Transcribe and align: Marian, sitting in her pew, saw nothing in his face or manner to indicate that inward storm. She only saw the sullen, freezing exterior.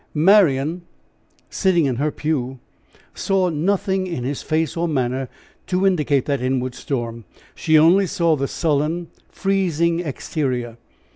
Marian, 0.15 0.81
sitting 1.51 1.85
in 1.85 1.97
her 1.97 2.09
pew, 2.09 2.57
saw 3.13 3.49
nothing 3.49 4.07
in 4.07 4.23
his 4.23 4.41
face 4.41 4.75
or 4.75 4.87
manner 4.87 5.29
to 5.67 5.85
indicate 5.85 6.25
that 6.25 6.41
inward 6.41 6.73
storm. 6.73 7.23
She 7.53 7.77
only 7.77 8.07
saw 8.07 8.35
the 8.35 8.47
sullen, 8.47 9.09
freezing 9.29 9.99
exterior. 9.99 10.77